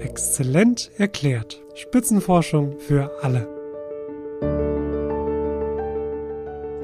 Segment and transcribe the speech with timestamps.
[0.00, 1.60] Exzellent erklärt.
[1.74, 3.48] Spitzenforschung für alle.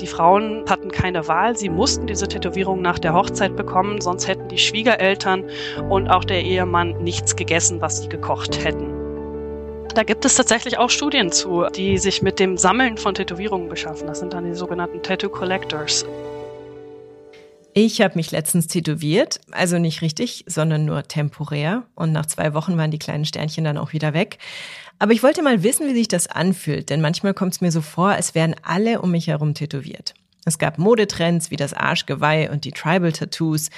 [0.01, 4.49] Die Frauen hatten keine Wahl, sie mussten diese Tätowierung nach der Hochzeit bekommen, sonst hätten
[4.49, 5.45] die Schwiegereltern
[5.89, 8.93] und auch der Ehemann nichts gegessen, was sie gekocht hätten.
[9.95, 14.09] Da gibt es tatsächlich auch Studien zu, die sich mit dem Sammeln von Tätowierungen beschaffen.
[14.09, 16.05] Das sind dann die sogenannten Tattoo Collectors.
[17.77, 21.83] Ich habe mich letztens tätowiert, also nicht richtig, sondern nur temporär.
[21.97, 24.39] Und nach zwei Wochen waren die kleinen Sternchen dann auch wieder weg.
[25.01, 27.81] Aber ich wollte mal wissen, wie sich das anfühlt, denn manchmal kommt es mir so
[27.81, 30.15] vor, als wären alle um mich herum tätowiert.
[30.45, 33.71] Es gab Modetrends wie das Arschgeweih und die Tribal-Tattoos.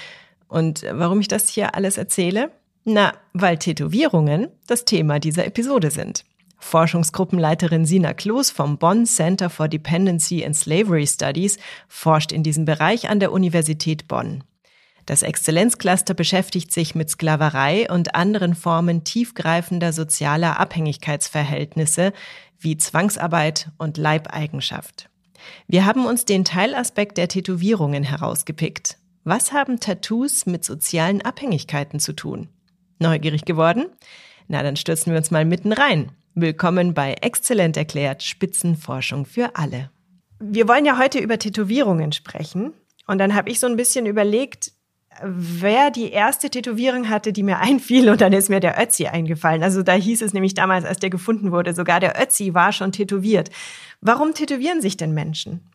[0.46, 2.50] Und warum ich das hier alles erzähle?
[2.84, 6.26] Na, weil Tätowierungen das Thema dieser Episode sind.
[6.58, 13.08] Forschungsgruppenleiterin Sina Kloos vom Bonn Center for Dependency and Slavery Studies forscht in diesem Bereich
[13.08, 14.44] an der Universität Bonn.
[15.06, 22.12] Das Exzellenzcluster beschäftigt sich mit Sklaverei und anderen Formen tiefgreifender sozialer Abhängigkeitsverhältnisse
[22.58, 25.08] wie Zwangsarbeit und Leibeigenschaft.
[25.68, 28.98] Wir haben uns den Teilaspekt der Tätowierungen herausgepickt.
[29.22, 32.48] Was haben Tattoos mit sozialen Abhängigkeiten zu tun?
[32.98, 33.86] Neugierig geworden?
[34.48, 36.10] Na, dann stürzen wir uns mal mitten rein.
[36.38, 39.90] Willkommen bei Exzellent erklärt Spitzenforschung für alle.
[40.38, 42.74] Wir wollen ja heute über Tätowierungen sprechen.
[43.06, 44.72] Und dann habe ich so ein bisschen überlegt,
[45.22, 48.10] wer die erste Tätowierung hatte, die mir einfiel.
[48.10, 49.62] Und dann ist mir der Ötzi eingefallen.
[49.62, 52.92] Also da hieß es nämlich damals, als der gefunden wurde, sogar der Ötzi war schon
[52.92, 53.48] tätowiert.
[54.02, 55.70] Warum tätowieren sich denn Menschen?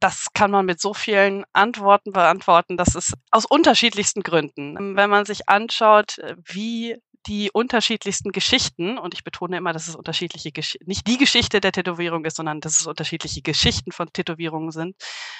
[0.00, 2.78] Das kann man mit so vielen Antworten beantworten.
[2.78, 4.96] Das ist aus unterschiedlichsten Gründen.
[4.96, 10.52] Wenn man sich anschaut, wie die unterschiedlichsten Geschichten, und ich betone immer, dass es unterschiedliche
[10.52, 14.96] Gesch nicht die Geschichte der Tätowierung ist, sondern dass es unterschiedliche Geschichten von Tätowierungen sind,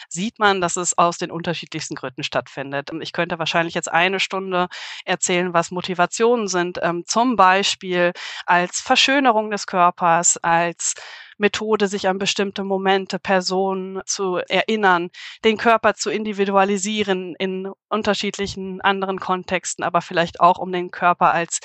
[0.08, 2.90] sieht man, dass es aus den unterschiedlichsten Gründen stattfindet.
[3.00, 4.68] Ich könnte wahrscheinlich jetzt eine Stunde
[5.04, 8.12] erzählen, was Motivationen sind, ähm, zum Beispiel
[8.46, 10.94] als Verschönerung des Körpers, als
[11.38, 15.10] Methode, sich an bestimmte Momente, Personen zu erinnern,
[15.44, 21.60] den Körper zu individualisieren in unterschiedlichen anderen Kontexten, aber vielleicht auch um den Körper als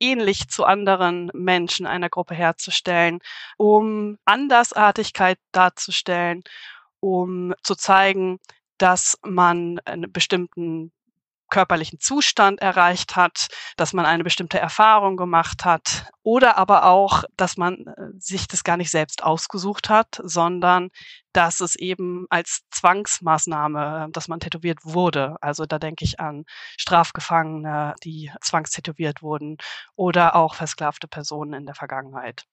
[0.00, 3.20] ähnlich zu anderen Menschen einer Gruppe herzustellen,
[3.56, 6.42] um Andersartigkeit darzustellen,
[7.00, 8.38] um zu zeigen,
[8.78, 10.92] dass man einen bestimmten
[11.52, 17.56] körperlichen Zustand erreicht hat, dass man eine bestimmte Erfahrung gemacht hat oder aber auch, dass
[17.56, 20.88] man äh, sich das gar nicht selbst ausgesucht hat, sondern
[21.32, 25.36] dass es eben als Zwangsmaßnahme, dass man tätowiert wurde.
[25.40, 26.44] Also da denke ich an
[26.78, 29.58] Strafgefangene, die zwangstätowiert wurden
[29.94, 32.46] oder auch versklavte Personen in der Vergangenheit.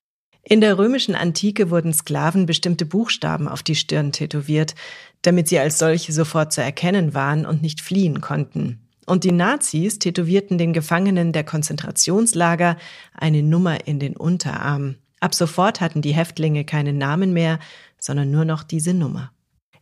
[0.44, 4.76] In der römischen Antike wurden Sklaven bestimmte Buchstaben auf die Stirn tätowiert,
[5.22, 8.88] damit sie als solche sofort zu erkennen waren und nicht fliehen konnten.
[9.09, 12.78] Und die Nazis tätowierten den Gefangenen der Konzentrationslager
[13.16, 14.97] eine Nummer in den Unterarm.
[15.20, 17.58] Ab sofort hatten die Häftlinge keinen Namen mehr,
[17.98, 19.31] sondern nur noch diese Nummer.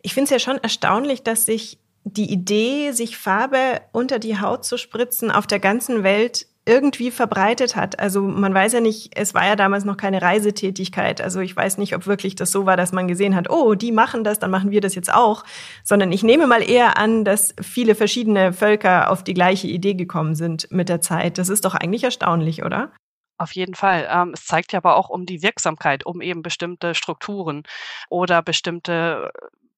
[0.01, 4.63] Ich finde es ja schon erstaunlich, dass sich die Idee, sich Farbe unter die Haut
[4.63, 7.99] zu spritzen, auf der ganzen Welt irgendwie verbreitet hat.
[7.99, 11.21] Also man weiß ja nicht, es war ja damals noch keine Reisetätigkeit.
[11.21, 13.91] Also ich weiß nicht, ob wirklich das so war, dass man gesehen hat, oh, die
[13.91, 15.45] machen das, dann machen wir das jetzt auch.
[15.83, 20.35] Sondern ich nehme mal eher an, dass viele verschiedene Völker auf die gleiche Idee gekommen
[20.35, 21.37] sind mit der Zeit.
[21.37, 22.91] Das ist doch eigentlich erstaunlich, oder?
[23.39, 24.07] Auf jeden Fall.
[24.11, 27.63] Ähm, es zeigt ja aber auch um die Wirksamkeit, um eben bestimmte Strukturen
[28.09, 29.31] oder bestimmte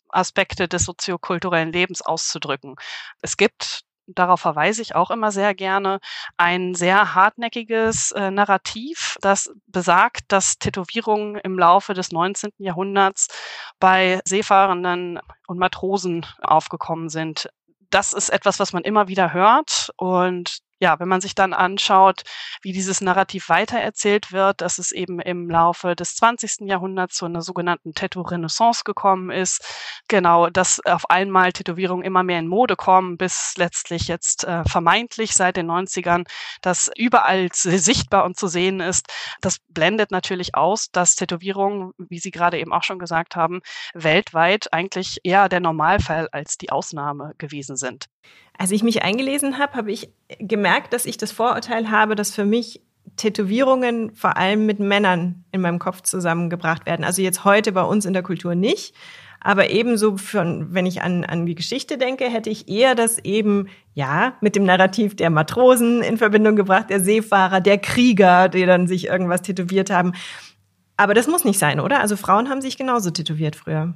[0.09, 2.75] Aspekte des soziokulturellen Lebens auszudrücken.
[3.21, 3.83] Es gibt
[4.15, 5.99] darauf verweise ich auch immer sehr gerne,
[6.37, 12.51] ein sehr hartnäckiges äh, Narrativ, das besagt, dass Tätowierungen im Laufe des 19.
[12.57, 13.27] Jahrhunderts
[13.79, 17.49] bei Seefahrenden und Matrosen aufgekommen sind.
[17.89, 22.23] Das ist etwas, was man immer wieder hört und ja, wenn man sich dann anschaut,
[22.61, 26.61] wie dieses Narrativ weitererzählt wird, dass es eben im Laufe des 20.
[26.61, 29.63] Jahrhunderts zu einer sogenannten Tattoo-Renaissance gekommen ist,
[30.07, 35.33] genau, dass auf einmal Tätowierungen immer mehr in Mode kommen, bis letztlich jetzt äh, vermeintlich
[35.33, 36.25] seit den 90ern
[36.61, 39.07] das überall sichtbar und zu sehen ist.
[39.41, 43.61] Das blendet natürlich aus, dass Tätowierungen, wie Sie gerade eben auch schon gesagt haben,
[43.93, 48.05] weltweit eigentlich eher der Normalfall als die Ausnahme gewesen sind.
[48.57, 52.45] Als ich mich eingelesen habe, habe ich gemerkt, dass ich das Vorurteil habe, dass für
[52.45, 52.81] mich
[53.15, 57.03] Tätowierungen vor allem mit Männern in meinem Kopf zusammengebracht werden.
[57.03, 58.93] Also jetzt heute bei uns in der Kultur nicht.
[59.41, 63.69] Aber ebenso, von, wenn ich an, an die Geschichte denke, hätte ich eher das eben,
[63.93, 68.87] ja, mit dem Narrativ der Matrosen in Verbindung gebracht, der Seefahrer, der Krieger, die dann
[68.87, 70.13] sich irgendwas tätowiert haben.
[70.97, 72.01] Aber das muss nicht sein, oder?
[72.01, 73.93] Also Frauen haben sich genauso tätowiert früher.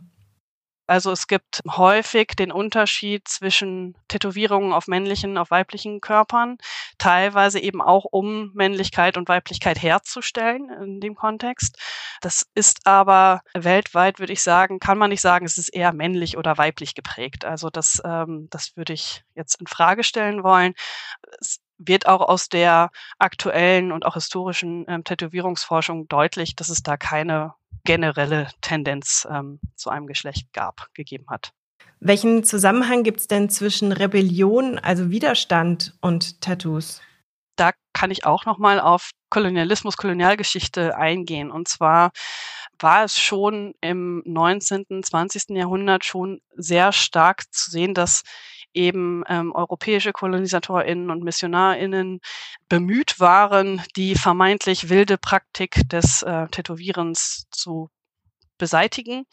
[0.86, 6.58] Also es gibt häufig den Unterschied zwischen Tätowierungen auf männlichen, auf weiblichen Körpern,
[6.98, 11.78] teilweise eben auch um Männlichkeit und Weiblichkeit herzustellen in dem Kontext.
[12.22, 16.38] Das ist aber weltweit, würde ich sagen, kann man nicht sagen, es ist eher männlich
[16.38, 17.46] oder weiblich geprägt.
[17.46, 20.74] Also das, ähm, das würde ich jetzt in Frage stellen wollen.
[21.40, 26.98] Es wird auch aus der aktuellen und auch historischen ähm, Tätowierungsforschung deutlich, dass es da
[26.98, 27.54] keine
[27.86, 31.52] generelle Tendenz ähm, zu einem Geschlecht gab, gegeben hat.
[32.00, 37.02] Welchen Zusammenhang gibt es denn zwischen Rebellion, also Widerstand und Tattoos?
[37.56, 41.50] Da kann ich auch noch mal auf Kolonialismus, Kolonialgeschichte eingehen.
[41.50, 42.12] Und zwar
[42.80, 45.52] war es schon im 19., 20.
[45.52, 48.24] Jahrhundert schon sehr stark zu sehen, dass
[48.74, 52.20] eben ähm, europäische KolonisatorInnen und MissionarInnen
[52.70, 57.90] bemüht waren, die vermeintlich wilde Praktik des äh, Tätowierens zu
[58.58, 59.26] beseitigen.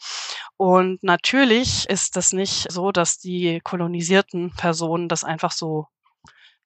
[0.57, 5.87] Und natürlich ist das nicht so, dass die kolonisierten Personen das einfach so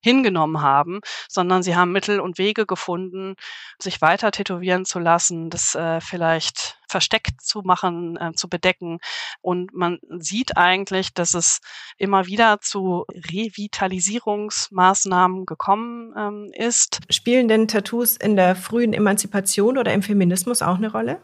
[0.06, 3.34] hingenommen haben, sondern sie haben Mittel und Wege gefunden,
[3.82, 9.00] sich weiter tätowieren zu lassen, das äh, vielleicht versteckt zu machen, äh, zu bedecken.
[9.42, 11.60] Und man sieht eigentlich, dass es
[11.98, 17.00] immer wieder zu Revitalisierungsmaßnahmen gekommen ähm, ist.
[17.10, 21.20] Spielen denn Tattoos in der frühen Emanzipation oder im Feminismus auch eine Rolle?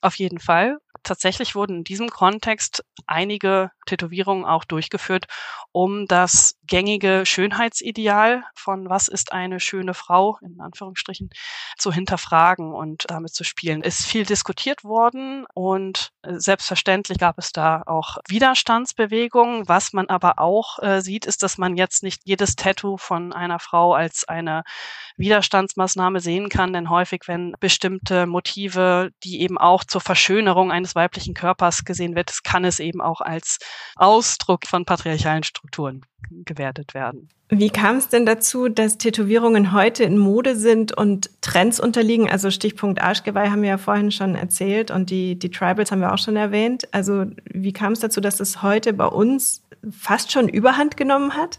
[0.00, 0.78] Auf jeden Fall.
[1.02, 5.26] Tatsächlich wurden in diesem Kontext einige Tätowierungen auch durchgeführt,
[5.72, 11.30] um das gängige Schönheitsideal von was ist eine schöne Frau in Anführungsstrichen
[11.78, 13.82] zu hinterfragen und damit zu spielen.
[13.82, 19.68] Ist viel diskutiert worden und selbstverständlich gab es da auch Widerstandsbewegungen.
[19.68, 23.58] Was man aber auch äh, sieht, ist, dass man jetzt nicht jedes Tattoo von einer
[23.58, 24.62] Frau als eine
[25.16, 31.34] Widerstandsmaßnahme sehen kann, denn häufig, wenn bestimmte Motive, die eben auch zur Verschönerung eines weiblichen
[31.34, 33.58] Körpers gesehen wird, kann es eben auch als
[33.96, 37.28] Ausdruck von patriarchalen Strukturen gewertet werden.
[37.50, 42.28] Wie kam es denn dazu, dass Tätowierungen heute in Mode sind und Trends unterliegen?
[42.28, 46.12] Also Stichpunkt Arschgeweih haben wir ja vorhin schon erzählt und die, die Tribals haben wir
[46.12, 46.92] auch schon erwähnt.
[46.92, 51.58] Also wie kam es dazu, dass es heute bei uns fast schon Überhand genommen hat?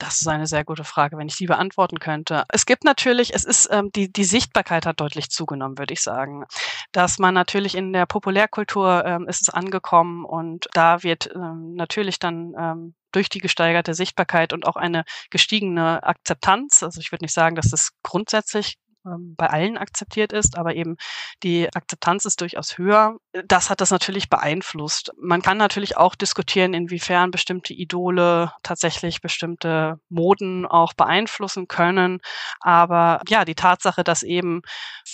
[0.00, 2.44] Das ist eine sehr gute Frage, wenn ich die beantworten könnte.
[2.48, 6.46] Es gibt natürlich, es ist ähm, die die Sichtbarkeit hat deutlich zugenommen, würde ich sagen.
[6.90, 12.18] Dass man natürlich in der Populärkultur ähm, ist es angekommen und da wird ähm, natürlich
[12.18, 16.82] dann ähm, durch die gesteigerte Sichtbarkeit und auch eine gestiegene Akzeptanz.
[16.82, 20.96] Also ich würde nicht sagen, dass das grundsätzlich ähm, bei allen akzeptiert ist, aber eben
[21.42, 23.16] die Akzeptanz ist durchaus höher.
[23.46, 25.12] Das hat das natürlich beeinflusst.
[25.18, 32.20] Man kann natürlich auch diskutieren, inwiefern bestimmte Idole tatsächlich bestimmte Moden auch beeinflussen können.
[32.60, 34.62] Aber ja, die Tatsache, dass eben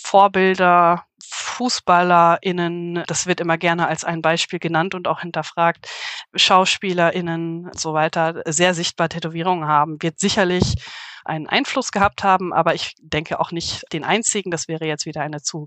[0.06, 5.88] Vorbilder FußballerInnen, das wird immer gerne als ein Beispiel genannt und auch hinterfragt,
[6.32, 10.76] SchauspielerInnen und so weiter, sehr sichtbar Tätowierungen haben, wird sicherlich
[11.25, 14.53] einen Einfluss gehabt haben, aber ich denke auch nicht den einzigen.
[14.53, 15.67] Das wäre jetzt wieder eine zu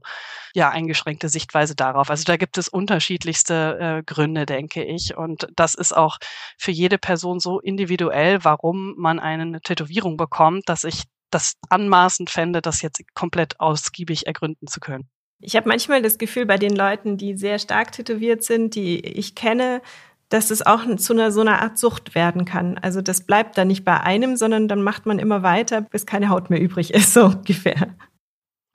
[0.54, 2.10] ja, eingeschränkte Sichtweise darauf.
[2.10, 5.18] Also da gibt es unterschiedlichste äh, Gründe, denke ich.
[5.18, 6.18] Und das ist auch
[6.58, 12.62] für jede Person so individuell, warum man eine Tätowierung bekommt, dass ich das anmaßend fände,
[12.62, 15.10] das jetzt komplett ausgiebig ergründen zu können.
[15.42, 19.36] Ich habe manchmal das Gefühl, bei den Leuten, die sehr stark tätowiert sind, die ich
[19.36, 19.82] kenne,
[20.28, 22.78] dass es auch zu einer so einer Art Sucht werden kann.
[22.78, 26.30] Also das bleibt dann nicht bei einem, sondern dann macht man immer weiter, bis keine
[26.30, 27.96] Haut mehr übrig ist, so ungefähr.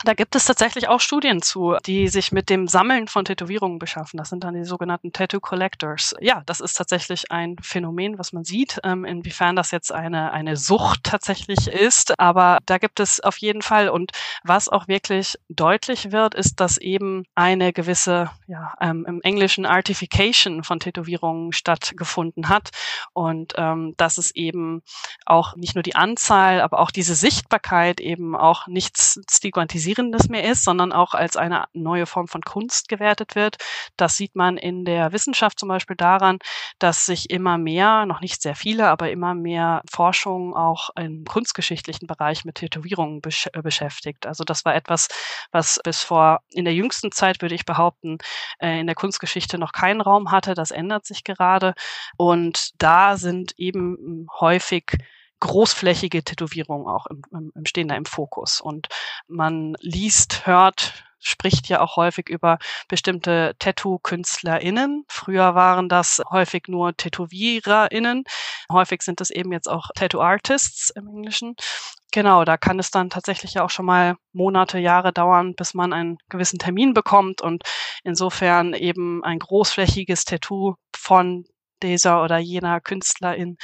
[0.05, 4.19] Da gibt es tatsächlich auch Studien zu, die sich mit dem Sammeln von Tätowierungen beschaffen.
[4.19, 6.15] Das sind dann die sogenannten Tattoo Collectors.
[6.21, 10.59] Ja, das ist tatsächlich ein Phänomen, was man sieht, ähm, inwiefern das jetzt eine, eine
[10.59, 12.21] Sucht tatsächlich ist.
[12.21, 13.89] Aber da gibt es auf jeden Fall.
[13.89, 19.65] Und was auch wirklich deutlich wird, ist, dass eben eine gewisse, ja, ähm, im Englischen
[19.65, 22.73] Artification von Tätowierungen stattgefunden hat.
[23.15, 24.83] Und ähm, dass es eben
[25.25, 30.45] auch nicht nur die Anzahl, aber auch diese Sichtbarkeit eben auch nichts stigmatisiert Faszinierendes mehr
[30.45, 33.57] ist, sondern auch als eine neue Form von Kunst gewertet wird.
[33.97, 36.39] Das sieht man in der Wissenschaft zum Beispiel daran,
[36.79, 42.07] dass sich immer mehr, noch nicht sehr viele, aber immer mehr Forschung auch im kunstgeschichtlichen
[42.07, 44.27] Bereich mit Tätowierungen besch äh, beschäftigt.
[44.27, 45.09] Also das war etwas,
[45.53, 48.19] was bis vor in der jüngsten Zeit, würde ich behaupten,
[48.59, 50.55] äh, in der Kunstgeschichte noch keinen Raum hatte.
[50.55, 51.75] Das ändert sich gerade.
[52.17, 54.99] Und da sind eben häufig
[55.45, 58.63] großflächige Tätowierungen auch im, im, im, stehen da im Fokus.
[58.63, 58.89] Und
[59.29, 62.59] man liest, hört, spricht ja auch häufig über
[62.89, 65.05] bestimmte Tattoo-KünstlerInnen.
[65.09, 68.25] Früher waren das häufig nur TätowiererInnen.
[68.73, 71.57] Häufig sind es eben jetzt auch Tattoo-Artists im Englischen.
[72.11, 75.93] Genau, da kann es dann tatsächlich ja auch schon mal Monate, Jahre dauern, bis man
[75.93, 77.65] einen gewissen Termin bekommt und
[78.03, 81.45] insofern eben ein großflächiges Tattoo von
[81.83, 83.57] dieser oder jener Künstlerin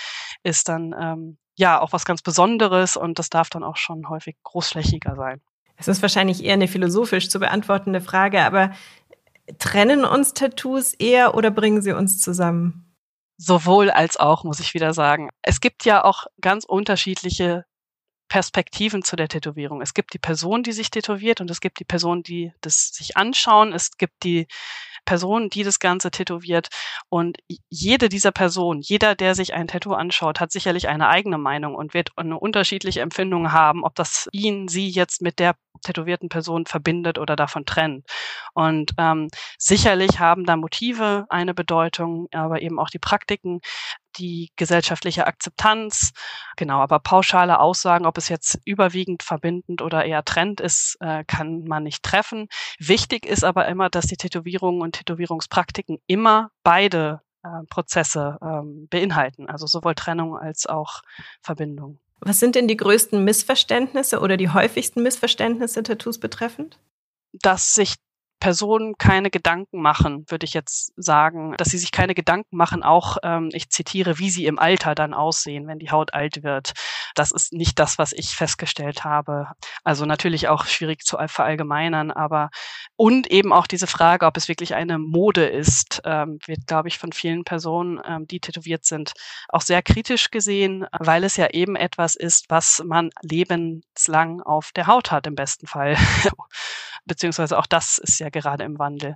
[0.43, 4.37] ist dann ähm, ja auch was ganz Besonderes und das darf dann auch schon häufig
[4.43, 5.41] großflächiger sein.
[5.77, 8.73] Es ist wahrscheinlich eher eine philosophisch zu beantwortende Frage, aber
[9.59, 12.97] trennen uns Tattoos eher oder bringen sie uns zusammen?
[13.37, 15.31] Sowohl als auch, muss ich wieder sagen.
[15.43, 17.65] Es gibt ja auch ganz unterschiedliche
[18.29, 19.81] Perspektiven zu der Tätowierung.
[19.81, 23.17] Es gibt die Person, die sich tätowiert und es gibt die Person, die das sich
[23.17, 23.73] anschauen.
[23.73, 24.47] Es gibt die
[25.05, 26.69] Person, die das Ganze tätowiert.
[27.09, 27.39] Und
[27.69, 31.95] jede dieser Personen, jeder, der sich ein Tattoo anschaut, hat sicherlich eine eigene Meinung und
[31.95, 37.19] wird eine unterschiedliche Empfindung haben, ob das ihn, sie jetzt mit der tätowierten Person verbindet
[37.19, 38.07] oder davon trennt.
[38.55, 39.29] Und ähm,
[39.59, 43.61] sicherlich haben da Motive eine Bedeutung, aber eben auch die Praktiken
[44.17, 46.13] die gesellschaftliche Akzeptanz.
[46.57, 51.65] Genau, aber pauschale Aussagen, ob es jetzt überwiegend verbindend oder eher Trend ist, äh, kann
[51.65, 52.49] man nicht treffen.
[52.79, 59.49] Wichtig ist aber immer, dass die Tätowierungen und Tätowierungspraktiken immer beide äh, Prozesse ähm, beinhalten,
[59.49, 61.01] also sowohl Trennung als auch
[61.43, 61.99] Verbindung.
[62.21, 66.79] Was sind denn die größten Missverständnisse oder die häufigsten Missverständnisse Tattoos betreffend?
[67.33, 67.95] Dass sich
[68.41, 73.19] Personen keine Gedanken machen, würde ich jetzt sagen, dass sie sich keine Gedanken machen, auch,
[73.23, 76.73] ähm, ich zitiere, wie sie im Alter dann aussehen, wenn die Haut alt wird.
[77.15, 79.49] Das ist nicht das, was ich festgestellt habe.
[79.85, 82.51] Also natürlich auch schwierig zu verallgemeinern, aber
[82.97, 86.99] und eben auch diese Frage, ob es wirklich eine Mode ist, ähm, wird, glaube ich,
[86.99, 89.13] von vielen Personen, ähm, die tätowiert sind,
[89.49, 94.87] auch sehr kritisch gesehen, weil es ja eben etwas ist, was man lebenslang auf der
[94.87, 95.97] Haut hat, im besten Fall.
[97.05, 99.15] beziehungsweise auch das ist ja gerade im Wandel.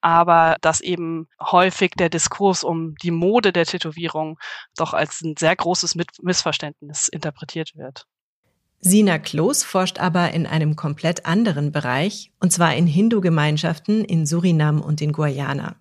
[0.00, 4.38] Aber dass eben häufig der Diskurs um die Mode der Tätowierung
[4.76, 8.06] doch als ein sehr großes Missverständnis interpretiert wird.
[8.80, 14.80] Sina Kloß forscht aber in einem komplett anderen Bereich, und zwar in Hindu-Gemeinschaften in Surinam
[14.80, 15.74] und in Guyana.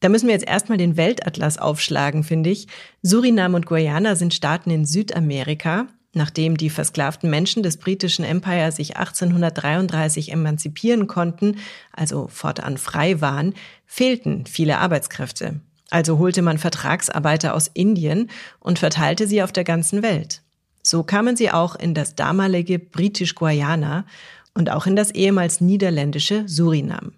[0.00, 2.68] Da müssen wir jetzt erstmal den Weltatlas aufschlagen, finde ich.
[3.02, 8.96] Surinam und Guyana sind Staaten in Südamerika Nachdem die versklavten Menschen des britischen Empire sich
[8.96, 11.58] 1833 emanzipieren konnten,
[11.92, 15.60] also fortan frei waren, fehlten viele Arbeitskräfte.
[15.90, 20.42] Also holte man Vertragsarbeiter aus Indien und verteilte sie auf der ganzen Welt.
[20.82, 24.06] So kamen sie auch in das damalige Britisch-Guayana
[24.54, 27.12] und auch in das ehemals niederländische Surinam.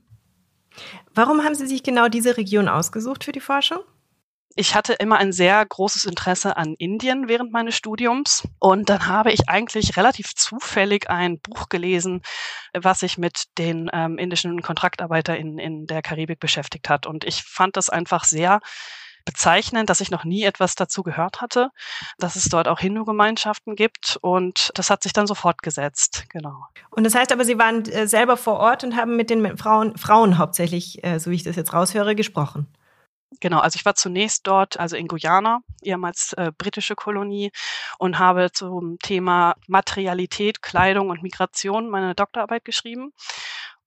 [1.14, 3.80] Warum haben Sie sich genau diese Region ausgesucht für die Forschung?
[4.56, 8.42] Ich hatte immer ein sehr großes Interesse an Indien während meines Studiums.
[8.58, 12.22] Und dann habe ich eigentlich relativ zufällig ein Buch gelesen,
[12.74, 17.06] was sich mit den ähm, indischen KontraktarbeiterInnen in der Karibik beschäftigt hat.
[17.06, 18.60] Und ich fand das einfach sehr
[19.24, 21.70] bezeichnend, dass ich noch nie etwas dazu gehört hatte,
[22.18, 26.64] dass es dort auch Hindu-Gemeinschaften gibt und das hat sich dann so fortgesetzt, genau.
[26.90, 29.96] Und das heißt aber, Sie waren äh, selber vor Ort und haben mit den Frauen,
[29.98, 32.66] Frauen hauptsächlich, äh, so wie ich das jetzt raushöre, gesprochen.
[33.38, 37.52] Genau, also ich war zunächst dort, also in Guyana, ehemals äh, britische Kolonie,
[37.98, 43.12] und habe zum Thema Materialität, Kleidung und Migration meine Doktorarbeit geschrieben.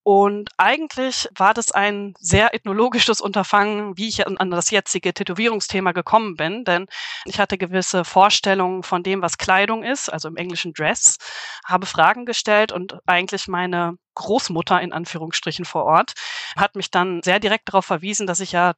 [0.06, 6.36] Und eigentlich war das ein sehr ethnologisches Unterfangen, wie ich an das jetzige Tätowierungsthema gekommen
[6.36, 6.88] bin, denn
[7.24, 11.18] ich hatte gewisse Vorstellungen von dem, was Kleidung ist, also im englischen Dress,
[11.66, 16.14] habe Fragen gestellt und eigentlich meine Großmutter in Anführungsstrichen vor Ort
[16.58, 18.74] hat mich dann sehr direkt darauf verwiesen, dass ich ja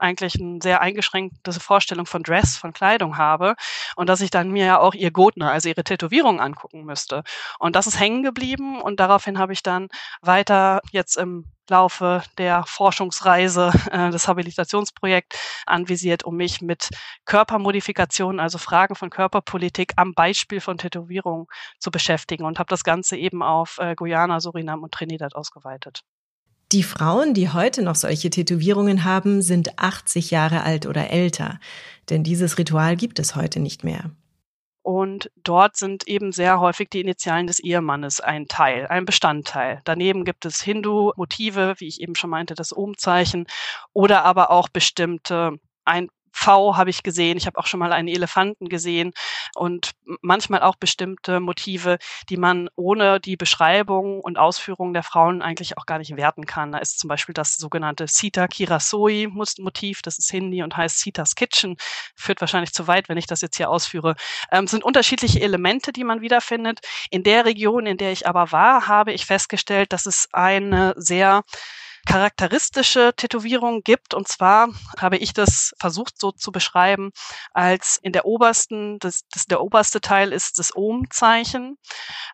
[0.00, 3.54] eigentlich eine sehr eingeschränkte Vorstellung von Dress, von Kleidung habe
[3.96, 7.22] und dass ich dann mir ja auch ihr Gotner, also ihre Tätowierung angucken müsste.
[7.58, 9.88] Und das ist hängen geblieben und daraufhin habe ich dann
[10.22, 16.88] weiter jetzt im Laufe der Forschungsreise äh, des Habilitationsprojekts anvisiert, um mich mit
[17.24, 23.16] Körpermodifikationen, also Fragen von Körperpolitik am Beispiel von Tätowierung zu beschäftigen und habe das Ganze
[23.16, 26.02] eben auf äh, Guyana, Surinam und Trinidad ausgeweitet.
[26.70, 31.58] Die Frauen, die heute noch solche Tätowierungen haben, sind 80 Jahre alt oder älter,
[32.10, 34.10] denn dieses Ritual gibt es heute nicht mehr.
[34.82, 39.80] Und dort sind eben sehr häufig die Initialen des Ehemannes ein Teil, ein Bestandteil.
[39.84, 43.46] Daneben gibt es Hindu-Motive, wie ich eben schon meinte, das Ohmzeichen,
[43.92, 48.08] oder aber auch bestimmte ein V habe ich gesehen, ich habe auch schon mal einen
[48.08, 49.12] Elefanten gesehen
[49.54, 49.92] und
[50.22, 55.86] manchmal auch bestimmte Motive, die man ohne die Beschreibung und Ausführung der Frauen eigentlich auch
[55.86, 56.72] gar nicht werten kann.
[56.72, 61.34] Da ist zum Beispiel das sogenannte Sita Kirasoi Motiv, das ist Hindi und heißt Sita's
[61.34, 61.76] Kitchen,
[62.14, 64.14] führt wahrscheinlich zu weit, wenn ich das jetzt hier ausführe.
[64.50, 66.80] Ähm, sind unterschiedliche Elemente, die man wiederfindet.
[67.10, 71.42] In der Region, in der ich aber war, habe ich festgestellt, dass es eine sehr
[72.08, 74.14] charakteristische Tätowierungen gibt.
[74.14, 77.12] Und zwar habe ich das versucht so zu beschreiben,
[77.52, 81.76] als in der obersten, das, das der oberste Teil ist das Om-Zeichen.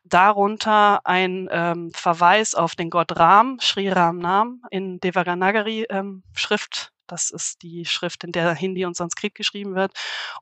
[0.04, 6.93] Darunter ein ähm, Verweis auf den Gott Ram, Sri Ram Nam in Devanagari ähm, Schrift
[7.06, 9.92] das ist die Schrift, in der Hindi und Sanskrit geschrieben wird.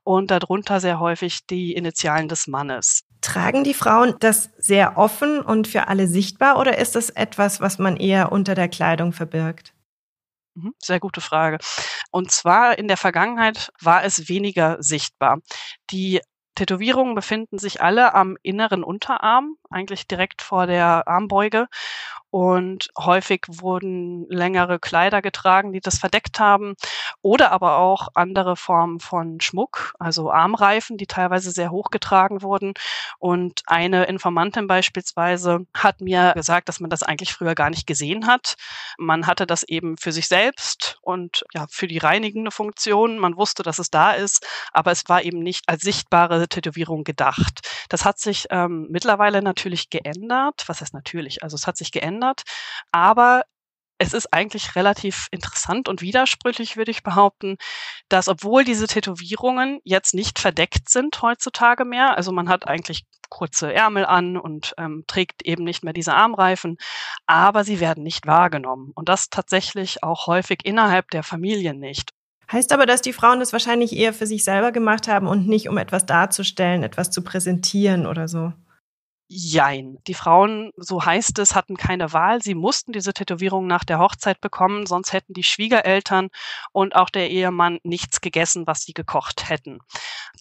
[0.05, 3.05] Und darunter sehr häufig die Initialen des Mannes.
[3.21, 7.79] Tragen die Frauen das sehr offen und für alle sichtbar oder ist das etwas, was
[7.79, 9.75] man eher unter der Kleidung verbirgt?
[10.55, 11.59] Mhm, sehr gute Frage.
[12.11, 15.39] Und zwar in der Vergangenheit war es weniger sichtbar.
[15.91, 16.21] Die
[16.55, 21.69] Tätowierungen befinden sich alle am inneren Unterarm, eigentlich direkt vor der Armbeuge
[22.33, 26.77] und häufig wurden längere Kleider getragen, die das verdeckt haben
[27.21, 32.73] oder aber auch andere Formen von Schmuck, also Armreifen, die teilweise sehr hoch getragen wurden.
[33.19, 38.27] Und eine Informantin beispielsweise hat mir gesagt, dass man das eigentlich früher gar nicht gesehen
[38.27, 38.55] hat.
[38.97, 43.19] Man hatte das eben für sich selbst und ja, für die reinigende Funktion.
[43.19, 47.69] Man wusste, dass es da ist, aber es war eben nicht als sichtbare Tätowierung gedacht.
[47.91, 50.65] Das hat sich ähm, mittlerweile natürlich geändert.
[50.67, 51.43] Was heißt natürlich?
[51.43, 52.43] Also es hat sich geändert verändert.
[52.93, 53.43] Aber
[53.99, 57.57] es ist eigentlich relativ interessant und widersprüchlich, würde ich behaupten,
[58.09, 63.73] dass obwohl diese Tätowierungen jetzt nicht verdeckt sind heutzutage mehr, also man hat eigentlich kurze
[63.73, 66.79] Ärmel an und ähm, trägt eben nicht mehr diese Armreifen,
[67.27, 68.91] aber sie werden nicht wahrgenommen.
[68.95, 72.11] Und das tatsächlich auch häufig innerhalb der Familien nicht.
[72.51, 75.69] Heißt aber, dass die Frauen das wahrscheinlich eher für sich selber gemacht haben und nicht
[75.69, 78.53] um etwas darzustellen, etwas zu präsentieren oder so.
[79.35, 79.97] Jein.
[80.07, 82.43] Die Frauen, so heißt es, hatten keine Wahl.
[82.43, 86.29] Sie mussten diese Tätowierung nach der Hochzeit bekommen, sonst hätten die Schwiegereltern
[86.73, 89.79] und auch der Ehemann nichts gegessen, was sie gekocht hätten.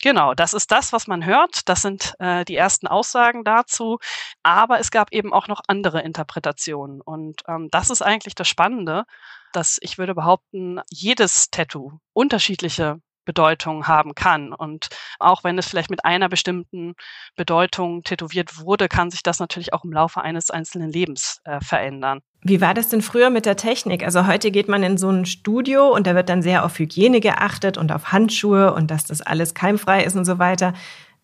[0.01, 1.69] Genau, das ist das, was man hört.
[1.69, 4.00] Das sind äh, die ersten Aussagen dazu.
[4.43, 7.00] Aber es gab eben auch noch andere Interpretationen.
[7.00, 9.05] Und ähm, das ist eigentlich das Spannende,
[9.53, 13.00] dass ich würde behaupten, jedes Tattoo unterschiedliche
[13.31, 14.51] Bedeutung haben kann.
[14.51, 16.95] Und auch wenn es vielleicht mit einer bestimmten
[17.38, 22.19] Bedeutung tätowiert wurde, kann sich das natürlich auch im Laufe eines einzelnen Lebens äh, verändern.
[22.43, 24.03] Wie war das denn früher mit der Technik?
[24.03, 27.21] Also heute geht man in so ein Studio und da wird dann sehr auf Hygiene
[27.21, 30.73] geachtet und auf Handschuhe und dass das alles keimfrei ist und so weiter.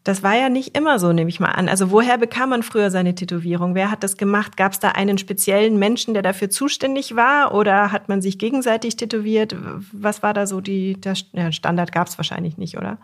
[0.07, 1.67] Das war ja nicht immer so, nehme ich mal an.
[1.67, 3.75] Also woher bekam man früher seine Tätowierung?
[3.75, 4.55] Wer hat das gemacht?
[4.55, 7.53] Gab es da einen speziellen Menschen, der dafür zuständig war?
[7.53, 9.53] Oder hat man sich gegenseitig tätowiert?
[9.91, 12.99] Was war da so die, der Standard gab es wahrscheinlich nicht, oder?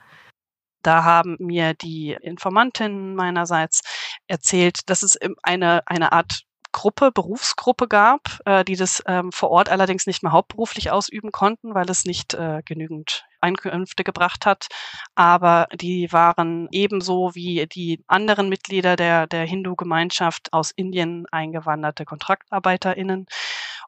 [0.81, 3.81] Da haben mir die Informantinnen meinerseits
[4.27, 9.67] erzählt, dass es eine, eine Art Gruppe, Berufsgruppe gab, äh, die das ähm, vor Ort
[9.67, 14.67] allerdings nicht mehr hauptberuflich ausüben konnten, weil es nicht äh, genügend Einkünfte gebracht hat.
[15.15, 23.27] Aber die waren ebenso wie die anderen Mitglieder der, der Hindu-Gemeinschaft aus Indien eingewanderte KontraktarbeiterInnen.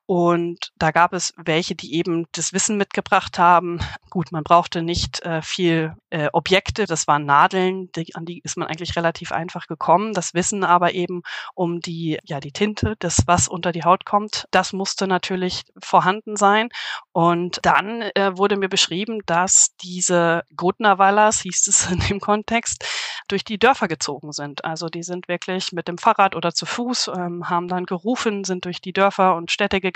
[0.08, 3.80] Und da gab es welche, die eben das Wissen mitgebracht haben.
[4.12, 8.56] Gut, man brauchte nicht äh, viel äh, Objekte, das waren Nadeln, die, an die ist
[8.56, 10.14] man eigentlich relativ einfach gekommen.
[10.14, 11.24] Das Wissen aber eben
[11.56, 16.36] um die, ja, die Tinte, das was unter die Haut kommt, das musste natürlich vorhanden
[16.36, 16.70] sein.
[17.12, 22.86] Und dann äh, wurde mir beschrieben, dass diese Gotnavallas, hieß es in dem Kontext,
[23.28, 24.64] durch die Dörfer gezogen sind.
[24.66, 28.66] Also die sind wirklich mit dem Fahrrad oder zu Fuß, ähm, haben dann gerufen, sind
[28.66, 29.95] durch die Dörfer und Städte gegangen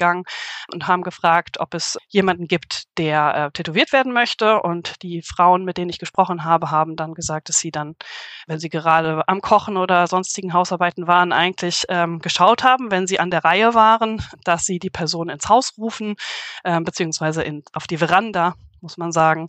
[0.74, 4.62] und haben gefragt, ob es jemanden gibt, der äh, tätowiert werden möchte.
[4.62, 7.96] Und die Frauen, mit denen ich gesprochen habe, haben dann gesagt, dass sie dann,
[8.48, 13.20] wenn sie gerade am Kochen oder sonstigen Hausarbeiten waren, eigentlich ähm, geschaut haben, wenn sie
[13.20, 16.16] an der Reihe waren, dass sie die Person ins Haus rufen,
[16.64, 19.48] äh, beziehungsweise in, auf die Veranda muss man sagen.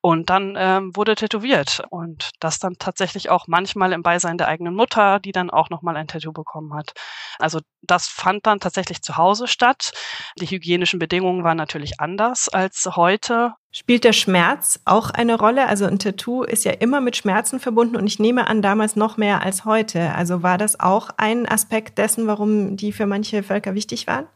[0.00, 4.74] Und dann ähm, wurde tätowiert und das dann tatsächlich auch manchmal im Beisein der eigenen
[4.74, 6.92] Mutter, die dann auch nochmal ein Tattoo bekommen hat.
[7.38, 9.92] Also das fand dann tatsächlich zu Hause statt.
[10.40, 13.54] Die hygienischen Bedingungen waren natürlich anders als heute.
[13.72, 15.68] Spielt der Schmerz auch eine Rolle?
[15.68, 19.16] Also ein Tattoo ist ja immer mit Schmerzen verbunden und ich nehme an, damals noch
[19.16, 20.12] mehr als heute.
[20.14, 24.26] Also war das auch ein Aspekt dessen, warum die für manche Völker wichtig waren?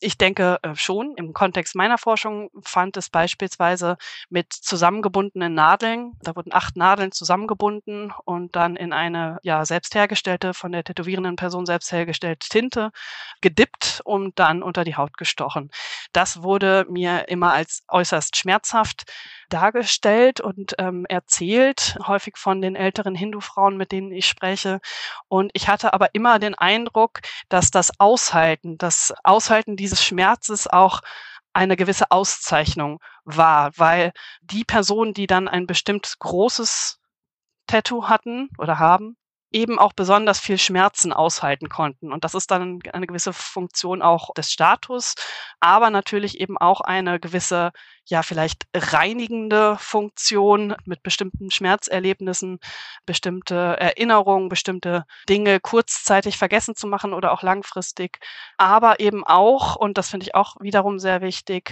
[0.00, 1.14] Ich denke äh, schon.
[1.16, 3.96] Im Kontext meiner Forschung fand es beispielsweise
[4.28, 10.52] mit zusammengebundenen Nadeln, da wurden acht Nadeln zusammengebunden und dann in eine ja selbst hergestellte,
[10.52, 12.90] von der tätowierenden Person selbst hergestellte Tinte
[13.40, 15.70] gedippt und dann unter die Haut gestochen.
[16.12, 19.04] Das wurde mir immer als äußerst schmerzhaft
[19.48, 24.80] dargestellt und ähm, erzählt, häufig von den älteren Hindu-Frauen, mit denen ich spreche.
[25.28, 31.00] Und ich hatte aber immer den Eindruck, dass das Aushalten, das Aushalten dieses Schmerzes auch
[31.52, 36.98] eine gewisse Auszeichnung war, weil die Personen, die dann ein bestimmt großes
[37.66, 39.16] Tattoo hatten oder haben,
[39.54, 42.12] eben auch besonders viel Schmerzen aushalten konnten.
[42.12, 45.14] Und das ist dann eine gewisse Funktion auch des Status,
[45.60, 47.70] aber natürlich eben auch eine gewisse,
[48.04, 52.58] ja, vielleicht reinigende Funktion mit bestimmten Schmerzerlebnissen,
[53.06, 58.18] bestimmte Erinnerungen, bestimmte Dinge kurzzeitig vergessen zu machen oder auch langfristig.
[58.58, 61.70] Aber eben auch, und das finde ich auch wiederum sehr wichtig,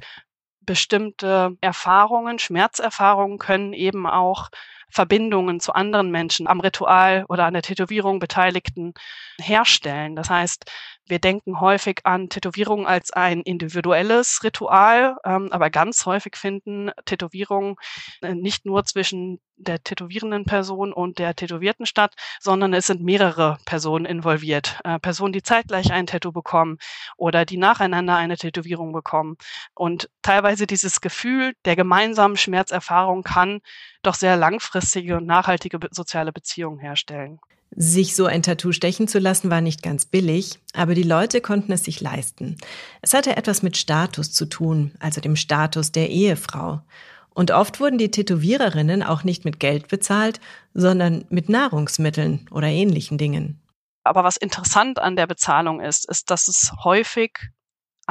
[0.61, 4.51] bestimmte Erfahrungen, Schmerzerfahrungen können eben auch
[4.93, 8.93] Verbindungen zu anderen Menschen am Ritual oder an der Tätowierung Beteiligten
[9.41, 10.15] herstellen.
[10.15, 10.71] Das heißt,
[11.07, 17.75] wir denken häufig an Tätowierungen als ein individuelles Ritual, ähm, aber ganz häufig finden Tätowierungen
[18.21, 23.59] äh, nicht nur zwischen der tätowierenden Person und der Tätowierten statt, sondern es sind mehrere
[23.65, 24.81] Personen involviert.
[24.85, 26.79] Äh, Personen, die zeitgleich ein Tattoo bekommen
[27.17, 29.37] oder die nacheinander eine Tätowierung bekommen.
[29.75, 33.61] Und teilweise dieses Gefühl der gemeinsamen Schmerzerfahrung kann
[34.03, 34.37] doch sehr
[34.83, 37.39] langfristige und nachhaltige soziale Beziehungen herstellen.
[37.75, 41.73] Sich so ein Tattoo stechen zu lassen war nicht ganz billig, aber die Leute konnten
[41.73, 42.59] es sich leisten.
[43.01, 46.83] Es hatte etwas mit Status zu tun, also dem Status der Ehefrau.
[47.31, 50.39] Und oft wurden die Tätowiererinnen auch nicht mit Geld bezahlt,
[50.75, 53.63] sondern mit Nahrungsmitteln oder ähnlichen Dingen.
[54.05, 57.39] Aber was interessant an der Bezahlung ist, ist, dass es häufig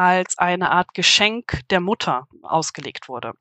[0.02, 3.34] als eine Art Geschenk der Mutter ausgelegt wurde.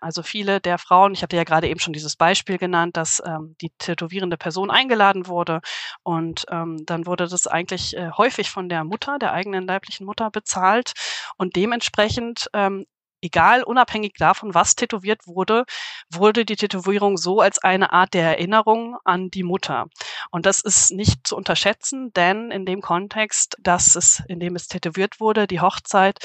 [0.00, 3.56] Also viele der Frauen, ich hatte ja gerade eben schon dieses Beispiel genannt, dass ähm,
[3.60, 5.60] die tätowierende Person eingeladen wurde
[6.02, 10.30] und ähm, dann wurde das eigentlich äh, häufig von der Mutter, der eigenen leiblichen Mutter
[10.30, 10.92] bezahlt
[11.36, 12.86] und dementsprechend ähm,
[13.24, 15.64] egal, unabhängig davon, was tätowiert wurde,
[16.10, 19.86] wurde die Tätowierung so als eine Art der Erinnerung an die Mutter.
[20.30, 24.68] Und das ist nicht zu unterschätzen, denn in dem Kontext, dass es, in dem es
[24.68, 26.18] tätowiert wurde, die Hochzeit,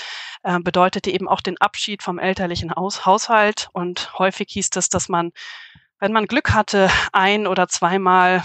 [0.43, 3.69] äh, bedeutete eben auch den Abschied vom elterlichen Haus Haushalt.
[3.73, 5.31] Und häufig hieß es, dass man,
[5.99, 8.43] wenn man Glück hatte, ein oder zweimal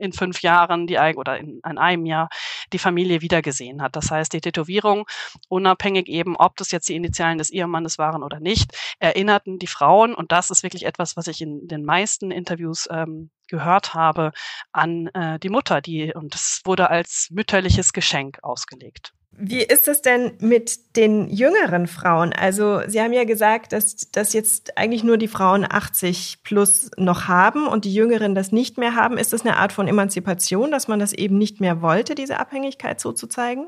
[0.00, 2.28] in fünf Jahren die oder in, in einem Jahr
[2.72, 3.96] die Familie wiedergesehen hat.
[3.96, 5.06] Das heißt, die Tätowierung,
[5.48, 10.14] unabhängig eben, ob das jetzt die Initialen des Ehemannes waren oder nicht, erinnerten die Frauen,
[10.14, 14.32] und das ist wirklich etwas, was ich in den meisten Interviews ähm, gehört habe,
[14.72, 19.12] an äh, die Mutter, die, und es wurde als mütterliches Geschenk ausgelegt.
[19.32, 22.32] Wie ist es denn mit den jüngeren Frauen?
[22.32, 27.26] Also Sie haben ja gesagt, dass, dass jetzt eigentlich nur die Frauen 80 plus noch
[27.26, 29.16] haben und die Jüngeren das nicht mehr haben.
[29.16, 33.00] Ist das eine Art von Emanzipation, dass man das eben nicht mehr wollte, diese Abhängigkeit
[33.00, 33.66] so zu zeigen?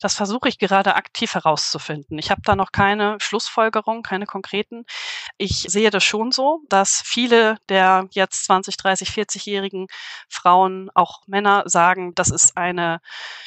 [0.00, 2.18] Das versuche ich gerade aktiv herauszufinden.
[2.18, 4.84] Ich habe da noch keine Schlussfolgerung, keine konkreten.
[5.38, 9.86] Ich sehe das schon so, dass viele der jetzt 20, 30, 40-jährigen
[10.28, 13.00] Frauen, auch Männer, sagen, das ist eine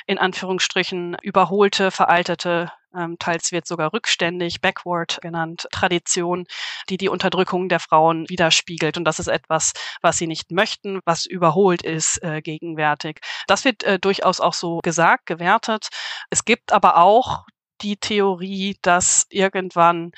[0.08, 2.72] in Anführungsstrichen überholte, veraltete
[3.20, 6.46] teils wird sogar rückständig, backward genannt, Tradition,
[6.90, 8.98] die die Unterdrückung der Frauen widerspiegelt.
[8.98, 13.22] Und das ist etwas, was sie nicht möchten, was überholt ist äh, gegenwärtig.
[13.48, 15.90] Das wird äh, durchaus auch so gesagt, gewertet.
[16.30, 17.46] Es gibt aber auch
[17.82, 20.12] die Theorie, dass irgendwann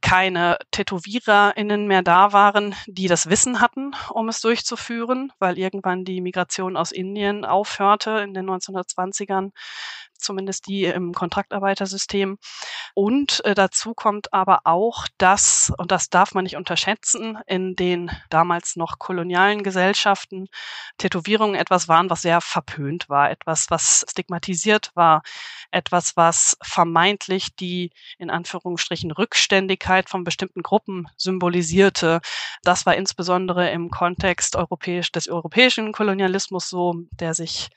[0.00, 6.20] keine TätowiererInnen mehr da waren, die das Wissen hatten, um es durchzuführen, weil irgendwann die
[6.20, 9.50] Migration aus Indien aufhörte in den 1920ern
[10.20, 12.38] zumindest die im Kontraktarbeitersystem.
[12.94, 18.10] Und äh, dazu kommt aber auch, dass, und das darf man nicht unterschätzen, in den
[18.30, 20.48] damals noch kolonialen Gesellschaften
[20.98, 25.22] Tätowierungen etwas waren, was sehr verpönt war, etwas, was stigmatisiert war,
[25.70, 32.20] etwas, was vermeintlich die in Anführungsstrichen Rückständigkeit von bestimmten Gruppen symbolisierte.
[32.62, 37.70] Das war insbesondere im Kontext europäisch, des europäischen Kolonialismus so, der sich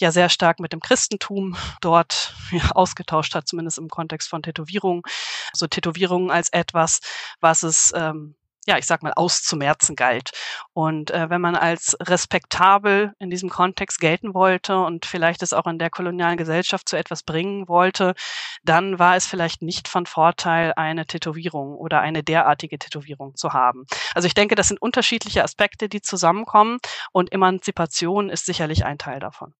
[0.00, 5.02] ja sehr stark mit dem Christentum dort ja, ausgetauscht hat, zumindest im Kontext von Tätowierungen.
[5.52, 7.00] So Tätowierungen als etwas,
[7.40, 8.34] was es ähm,
[8.68, 10.30] ja, ich sag mal, auszumerzen galt.
[10.74, 15.66] Und äh, wenn man als respektabel in diesem Kontext gelten wollte und vielleicht es auch
[15.66, 18.14] in der kolonialen Gesellschaft zu etwas bringen wollte,
[18.62, 23.86] dann war es vielleicht nicht von Vorteil, eine Tätowierung oder eine derartige Tätowierung zu haben.
[24.14, 26.78] Also ich denke, das sind unterschiedliche Aspekte, die zusammenkommen
[27.10, 29.54] und Emanzipation ist sicherlich ein Teil davon.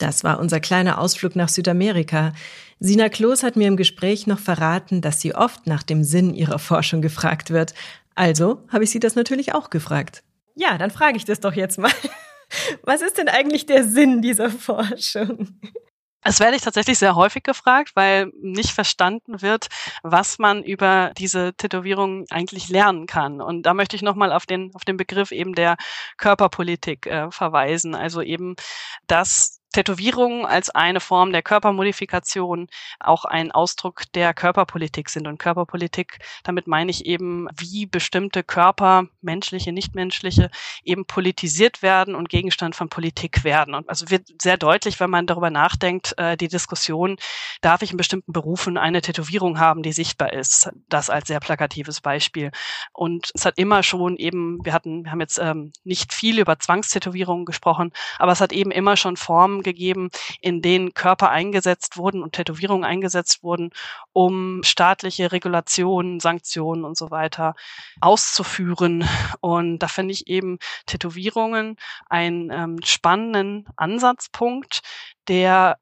[0.00, 2.32] Das war unser kleiner Ausflug nach Südamerika.
[2.78, 6.58] Sina Kloß hat mir im Gespräch noch verraten, dass sie oft nach dem Sinn ihrer
[6.58, 7.74] Forschung gefragt wird.
[8.14, 10.22] Also habe ich sie das natürlich auch gefragt.
[10.54, 11.92] Ja, dann frage ich das doch jetzt mal.
[12.82, 15.60] Was ist denn eigentlich der Sinn dieser Forschung?
[16.22, 19.68] Es werde ich tatsächlich sehr häufig gefragt, weil nicht verstanden wird,
[20.02, 23.40] was man über diese Tätowierung eigentlich lernen kann.
[23.40, 25.76] Und da möchte ich nochmal auf den, auf den Begriff eben der
[26.18, 27.94] Körperpolitik äh, verweisen.
[27.94, 28.56] Also eben,
[29.06, 35.26] dass Tätowierungen als eine Form der Körpermodifikation auch ein Ausdruck der Körperpolitik sind.
[35.26, 40.50] Und Körperpolitik, damit meine ich eben, wie bestimmte Körper, menschliche, nichtmenschliche,
[40.82, 43.74] eben politisiert werden und Gegenstand von Politik werden.
[43.74, 47.16] Und also wird sehr deutlich, wenn man darüber nachdenkt, äh, die Diskussion,
[47.60, 50.70] darf ich in bestimmten Berufen eine Tätowierung haben, die sichtbar ist?
[50.88, 52.50] Das als sehr plakatives Beispiel.
[52.92, 56.58] Und es hat immer schon eben, wir hatten, wir haben jetzt ähm, nicht viel über
[56.58, 62.22] Zwangstätowierungen gesprochen, aber es hat eben immer schon Formen gegeben, in denen Körper eingesetzt wurden
[62.22, 63.70] und Tätowierungen eingesetzt wurden,
[64.12, 67.54] um staatliche Regulationen, Sanktionen und so weiter
[68.00, 69.08] auszuführen.
[69.40, 71.76] Und da finde ich eben Tätowierungen
[72.08, 74.80] einen ähm, spannenden Ansatzpunkt,
[75.28, 75.78] der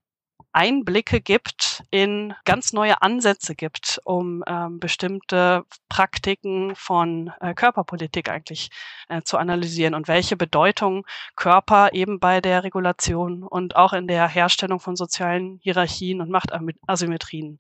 [0.53, 8.71] Einblicke gibt in ganz neue Ansätze gibt, um ähm, bestimmte Praktiken von äh, Körperpolitik eigentlich
[9.09, 11.07] äh, zu analysieren und welche Bedeutung
[11.37, 17.59] Körper eben bei der Regulation und auch in der Herstellung von sozialen Hierarchien und Machtasymmetrien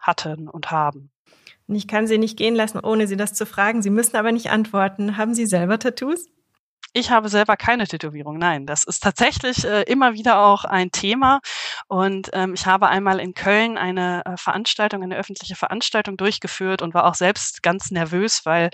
[0.00, 1.10] hatten und haben.
[1.68, 3.82] Ich kann Sie nicht gehen lassen, ohne Sie das zu fragen.
[3.82, 5.16] Sie müssen aber nicht antworten.
[5.16, 6.26] Haben Sie selber Tattoos?
[6.92, 8.36] Ich habe selber keine Tätowierung.
[8.36, 11.40] Nein, das ist tatsächlich äh, immer wieder auch ein Thema.
[11.86, 16.92] Und ähm, ich habe einmal in Köln eine äh, Veranstaltung, eine öffentliche Veranstaltung durchgeführt und
[16.92, 18.70] war auch selbst ganz nervös, weil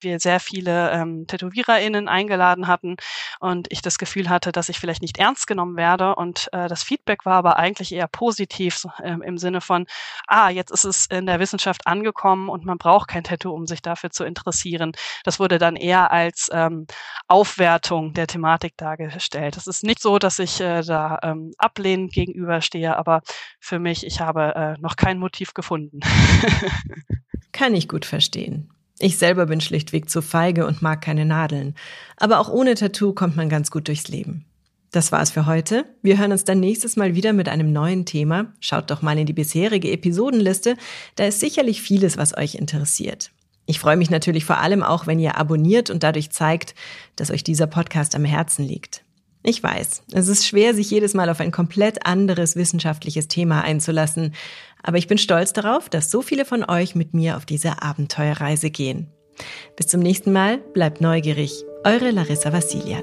[0.00, 2.96] wir sehr viele ähm, TätowiererInnen eingeladen hatten
[3.40, 6.14] und ich das Gefühl hatte, dass ich vielleicht nicht ernst genommen werde.
[6.14, 9.86] Und äh, das Feedback war aber eigentlich eher positiv ähm, im Sinne von,
[10.26, 13.82] ah, jetzt ist es in der Wissenschaft angekommen und man braucht kein Tattoo, um sich
[13.82, 14.92] dafür zu interessieren.
[15.24, 16.86] Das wurde dann eher als ähm,
[17.28, 19.56] Aufwertung der Thematik dargestellt.
[19.56, 23.22] Es ist nicht so, dass ich äh, da ähm, ablehnend gegenüberstehe, aber
[23.60, 26.00] für mich, ich habe äh, noch kein Motiv gefunden.
[27.52, 28.75] Kann ich gut verstehen.
[28.98, 31.74] Ich selber bin schlichtweg zu feige und mag keine Nadeln.
[32.16, 34.46] Aber auch ohne Tattoo kommt man ganz gut durchs Leben.
[34.90, 35.84] Das war's für heute.
[36.00, 38.54] Wir hören uns dann nächstes Mal wieder mit einem neuen Thema.
[38.60, 40.76] Schaut doch mal in die bisherige Episodenliste.
[41.16, 43.30] Da ist sicherlich vieles, was euch interessiert.
[43.66, 46.74] Ich freue mich natürlich vor allem auch, wenn ihr abonniert und dadurch zeigt,
[47.16, 49.02] dass euch dieser Podcast am Herzen liegt.
[49.42, 54.34] Ich weiß, es ist schwer, sich jedes Mal auf ein komplett anderes wissenschaftliches Thema einzulassen,
[54.86, 58.70] aber ich bin stolz darauf, dass so viele von euch mit mir auf diese Abenteuerreise
[58.70, 59.08] gehen.
[59.76, 61.64] Bis zum nächsten Mal, bleibt neugierig.
[61.84, 63.02] Eure Larissa Vassilian.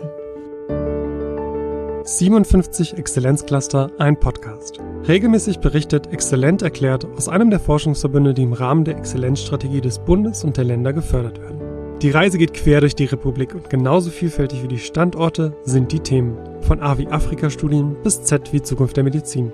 [2.05, 4.79] 57 Exzellenzcluster, ein Podcast.
[5.07, 10.43] Regelmäßig berichtet Exzellent erklärt aus einem der Forschungsverbünde, die im Rahmen der Exzellenzstrategie des Bundes
[10.43, 11.61] und der Länder gefördert werden.
[12.01, 16.01] Die Reise geht quer durch die Republik und genauso vielfältig wie die Standorte sind die
[16.01, 16.37] Themen.
[16.61, 19.53] Von A wie Afrika-Studien bis Z wie Zukunft der Medizin.